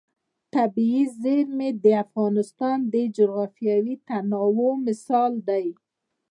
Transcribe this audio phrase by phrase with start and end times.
[0.55, 5.65] طبیعي زیرمې د افغانستان د جغرافیوي تنوع مثال دی.